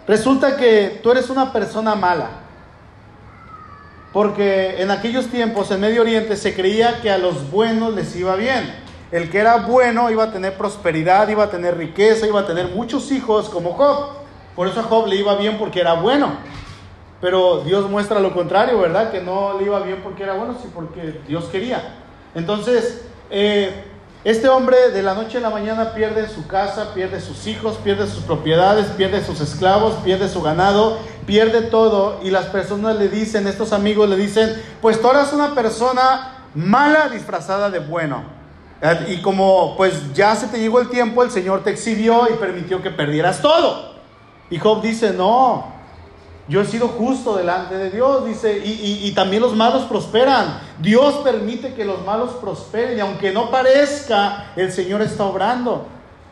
[0.06, 2.47] resulta que tú eres una persona mala.
[4.18, 8.34] Porque en aquellos tiempos en Medio Oriente se creía que a los buenos les iba
[8.34, 8.74] bien.
[9.12, 12.66] El que era bueno iba a tener prosperidad, iba a tener riqueza, iba a tener
[12.66, 14.08] muchos hijos como Job.
[14.56, 16.32] Por eso a Job le iba bien porque era bueno.
[17.20, 19.12] Pero Dios muestra lo contrario, ¿verdad?
[19.12, 21.80] Que no le iba bien porque era bueno, sino porque Dios quería.
[22.34, 23.84] Entonces, eh,
[24.24, 28.06] este hombre de la noche a la mañana pierde su casa, pierde sus hijos, pierde
[28.08, 33.46] sus propiedades, pierde sus esclavos, pierde su ganado, pierde todo y las personas le dicen,
[33.46, 38.24] estos amigos le dicen, pues tú eres una persona mala disfrazada de bueno.
[39.08, 42.82] Y como pues ya se te llegó el tiempo, el Señor te exhibió y permitió
[42.82, 43.94] que perdieras todo.
[44.50, 45.77] Y Job dice, no,
[46.48, 50.58] yo he sido justo delante de Dios, dice, y, también los malos prosperan.
[50.80, 55.86] Dios permite que los malos prosperen y aunque no parezca, el Señor está obrando,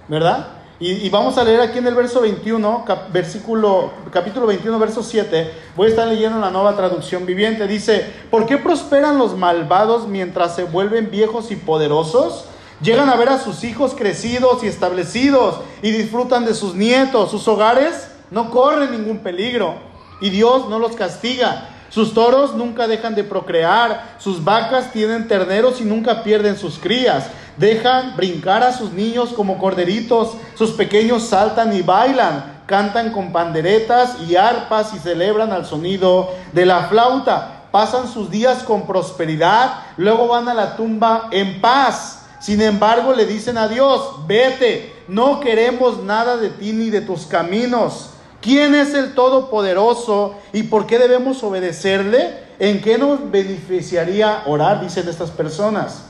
[0.09, 0.49] ¿verdad?
[0.81, 5.53] Y, vamos a leer aquí en el verso 21, versículo, capítulo 21, verso 7.
[5.77, 7.67] Voy a estar leyendo la nueva traducción viviente.
[7.67, 12.47] Dice, ¿por qué prosperan los malvados mientras se vuelven viejos y poderosos?
[12.81, 17.31] Llegan a ver a sus hijos crecidos y establecidos y disfrutan de sus nietos.
[17.31, 19.86] Sus hogares no corren ningún peligro
[20.21, 21.69] y Dios no los castiga.
[21.89, 27.29] Sus toros nunca dejan de procrear, sus vacas tienen terneros y nunca pierden sus crías.
[27.57, 34.21] Dejan brincar a sus niños como corderitos, sus pequeños saltan y bailan, cantan con panderetas
[34.29, 37.62] y arpas y celebran al sonido de la flauta.
[37.71, 42.27] Pasan sus días con prosperidad, luego van a la tumba en paz.
[42.41, 47.27] Sin embargo, le dicen a Dios, vete, no queremos nada de ti ni de tus
[47.27, 48.11] caminos.
[48.47, 52.30] ¿Quién es el Todopoderoso y por qué debemos obedecerle?
[52.61, 54.80] ¿En qué nos beneficiaría orar?
[54.80, 56.05] Dicen estas personas.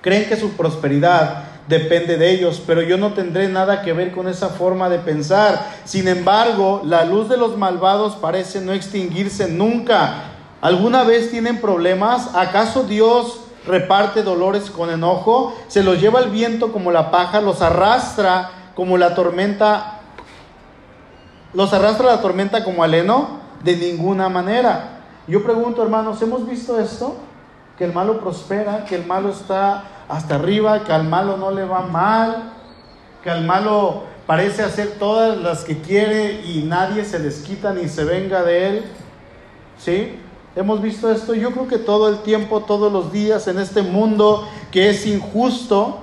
[0.00, 4.28] Creen que su prosperidad depende de ellos, pero yo no tendré nada que ver con
[4.28, 5.72] esa forma de pensar.
[5.84, 10.30] Sin embargo, la luz de los malvados parece no extinguirse nunca.
[10.60, 12.30] ¿Alguna vez tienen problemas?
[12.36, 15.52] ¿Acaso Dios reparte dolores con enojo?
[15.66, 17.40] ¿Se los lleva el viento como la paja?
[17.40, 19.93] ¿Los arrastra como la tormenta?
[21.54, 23.38] ¿Los arrastra la tormenta como aleno?
[23.62, 25.02] De ninguna manera.
[25.28, 27.16] Yo pregunto, hermanos, ¿hemos visto esto?
[27.78, 31.64] Que el malo prospera, que el malo está hasta arriba, que al malo no le
[31.64, 32.52] va mal,
[33.22, 37.88] que al malo parece hacer todas las que quiere y nadie se les quita ni
[37.88, 38.84] se venga de él.
[39.78, 40.18] ¿Sí?
[40.56, 44.46] Hemos visto esto, yo creo que todo el tiempo, todos los días en este mundo
[44.70, 46.00] que es injusto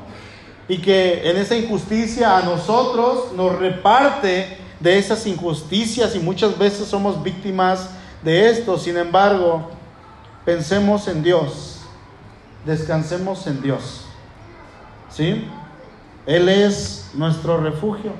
[0.67, 6.87] y que en esa injusticia a nosotros nos reparte de esas injusticias y muchas veces
[6.87, 7.89] somos víctimas
[8.23, 8.77] de esto.
[8.77, 9.69] Sin embargo,
[10.45, 11.71] pensemos en Dios
[12.65, 14.05] descansemos en Dios.
[15.09, 15.47] ¿Sí?
[16.25, 18.11] Él es nuestro refugio.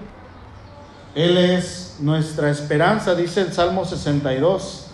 [1.14, 4.88] Él es nuestra esperanza, dice el Salmo 62.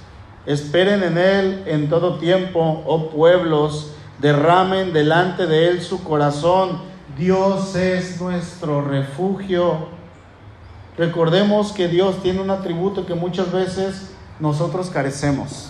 [0.45, 6.81] Esperen en Él en todo tiempo, oh pueblos, derramen delante de Él su corazón.
[7.17, 9.96] Dios es nuestro refugio.
[10.97, 14.07] Recordemos que Dios tiene un atributo que muchas veces
[14.39, 15.69] nosotros carecemos,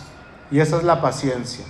[0.49, 1.65] y esa es la paciencia.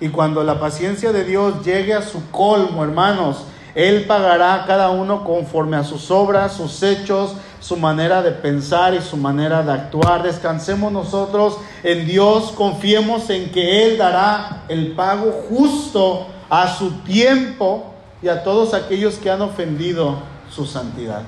[0.00, 3.44] Y cuando la paciencia de Dios llegue a su colmo, hermanos,
[3.74, 8.94] Él pagará a cada uno conforme a sus obras, sus hechos, su manera de pensar
[8.94, 10.22] y su manera de actuar.
[10.22, 17.92] Descansemos nosotros en Dios, confiemos en que Él dará el pago justo a su tiempo
[18.22, 20.18] y a todos aquellos que han ofendido
[20.48, 21.22] su santidad.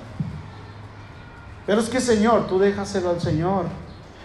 [1.66, 3.66] Pero es que Señor, tú déjaselo al Señor.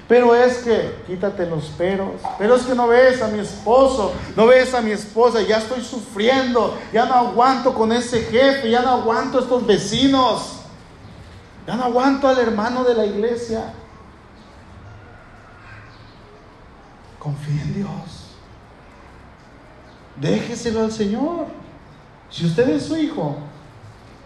[0.08, 2.22] Pero es que, quítate los peros.
[2.38, 5.84] Pero es que no ves a mi esposo, no ves a mi esposa, ya estoy
[5.84, 10.60] sufriendo, ya no aguanto con ese jefe, ya no aguanto estos vecinos,
[11.68, 13.74] ya no aguanto al hermano de la iglesia.
[17.20, 18.28] Confía en Dios.
[20.16, 21.48] Déjeselo al Señor.
[22.30, 23.36] Si usted es su hijo,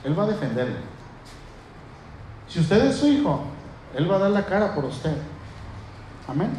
[0.03, 0.90] Él va a defenderle.
[2.51, 3.43] Si usted es su hijo,
[3.95, 5.15] Él va a dar la cara por usted.
[6.27, 6.49] Amén.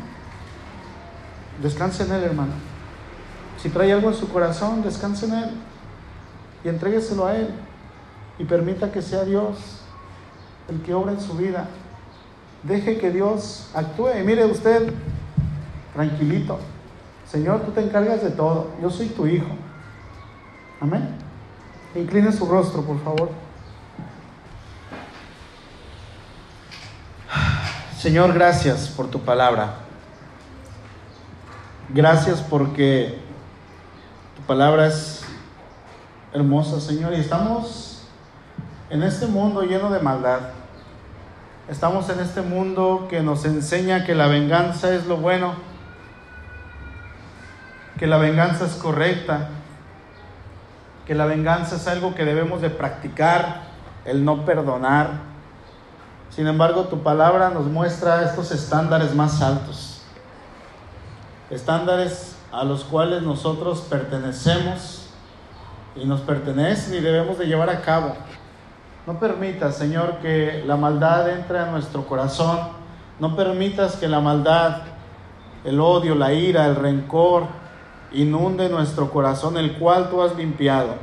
[1.63, 2.53] Descanse en Él, hermano.
[3.59, 5.51] Si trae algo en su corazón, descanse en Él
[6.65, 7.49] y entrégueselo a Él
[8.39, 9.83] y permita que sea Dios
[10.69, 11.69] el que obra en su vida.
[12.63, 14.19] Deje que Dios actúe.
[14.19, 14.95] Y mire usted,
[15.93, 16.59] tranquilito.
[17.29, 18.69] Señor, tú te encargas de todo.
[18.81, 19.49] Yo soy tu hijo.
[20.81, 21.17] Amén.
[21.95, 23.42] Incline su rostro, por favor.
[28.03, 29.75] Señor, gracias por tu palabra.
[31.91, 33.17] Gracias porque
[34.35, 35.23] tu palabra es
[36.33, 37.13] hermosa, Señor.
[37.13, 38.09] Y estamos
[38.91, 40.41] en este mundo lleno de maldad.
[41.69, 45.55] Estamos en este mundo que nos enseña que la venganza es lo bueno,
[48.01, 49.51] que la venganza es correcta,
[51.07, 53.63] que la venganza es algo que debemos de practicar,
[54.05, 55.32] el no perdonar
[56.35, 60.03] sin embargo, tu palabra nos muestra estos estándares más altos,
[61.51, 65.11] estándares a los cuales nosotros pertenecemos
[65.95, 68.15] y nos pertenecen y debemos de llevar a cabo.
[69.07, 72.59] No permitas, Señor, que la maldad entre a nuestro corazón.
[73.19, 74.83] No permitas que la maldad,
[75.65, 77.45] el odio, la ira, el rencor
[78.13, 80.95] inunde nuestro corazón, el cual tú has limpiado.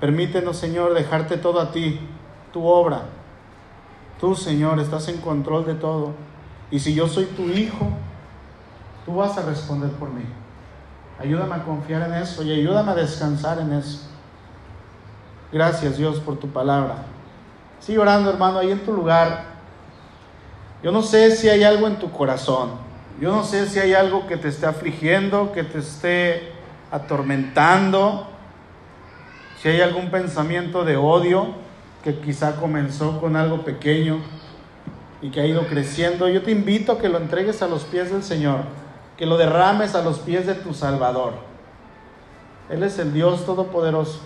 [0.00, 2.00] Permítenos, Señor, dejarte todo a ti,
[2.52, 3.02] tu obra,
[4.20, 6.12] Tú, Señor, estás en control de todo.
[6.70, 7.88] Y si yo soy tu hijo,
[9.04, 10.24] tú vas a responder por mí.
[11.18, 14.00] Ayúdame a confiar en eso y ayúdame a descansar en eso.
[15.52, 16.96] Gracias Dios por tu palabra.
[17.80, 19.44] Sigue orando hermano ahí en tu lugar.
[20.82, 22.72] Yo no sé si hay algo en tu corazón.
[23.20, 26.52] Yo no sé si hay algo que te esté afligiendo, que te esté
[26.90, 28.26] atormentando.
[29.62, 31.65] Si hay algún pensamiento de odio
[32.06, 34.20] que quizá comenzó con algo pequeño
[35.20, 38.12] y que ha ido creciendo, yo te invito a que lo entregues a los pies
[38.12, 38.60] del Señor,
[39.16, 41.32] que lo derrames a los pies de tu Salvador.
[42.70, 44.20] Él es el Dios Todopoderoso.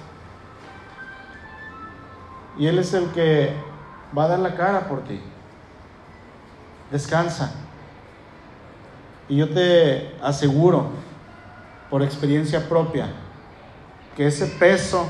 [2.59, 3.55] Y Él es el que
[4.17, 5.19] va a dar la cara por ti.
[6.91, 7.55] Descansa.
[9.27, 10.91] Y yo te aseguro,
[11.89, 13.09] por experiencia propia,
[14.19, 15.07] que ese peso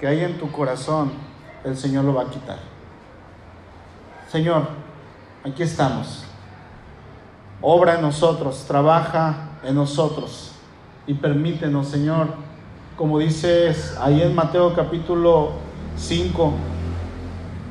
[0.00, 1.35] que hay en tu corazón,
[1.66, 2.58] el Señor lo va a quitar.
[4.30, 4.68] Señor,
[5.44, 6.24] aquí estamos.
[7.60, 10.52] Obra en nosotros, trabaja en nosotros
[11.06, 12.28] y permítenos, Señor,
[12.96, 15.52] como dices ahí en Mateo capítulo
[15.96, 16.52] 5,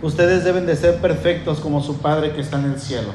[0.01, 3.09] ustedes deben de ser perfectos como su Padre que está en el cielo.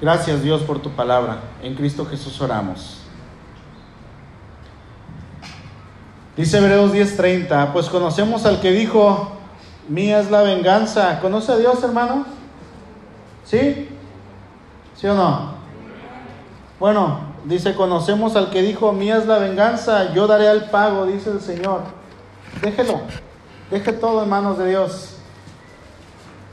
[0.00, 1.38] Gracias Dios por tu palabra.
[1.62, 2.97] En Cristo Jesús oramos.
[6.38, 9.32] Dice Hebreos 10:30, pues conocemos al que dijo,
[9.88, 11.18] mía es la venganza.
[11.18, 12.26] ¿Conoce a Dios, hermano?
[13.44, 13.88] ¿Sí?
[14.94, 15.54] ¿Sí o no?
[16.78, 21.30] Bueno, dice, conocemos al que dijo, mía es la venganza, yo daré al pago, dice
[21.30, 21.80] el Señor.
[22.62, 23.00] Déjelo,
[23.72, 25.16] deje todo en manos de Dios.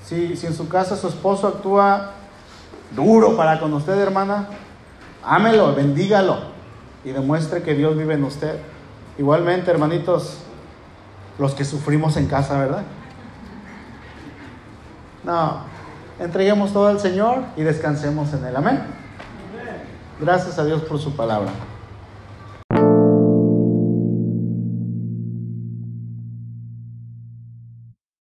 [0.03, 2.13] Si, si en su casa su esposo actúa
[2.95, 4.47] duro para con usted, hermana,
[5.23, 6.39] ámelo, bendígalo
[7.03, 8.59] y demuestre que Dios vive en usted.
[9.17, 10.39] Igualmente, hermanitos,
[11.39, 12.83] los que sufrimos en casa, ¿verdad?
[15.23, 15.61] No,
[16.19, 18.55] entreguemos todo al Señor y descansemos en Él.
[18.55, 18.83] Amén.
[20.19, 21.51] Gracias a Dios por su palabra.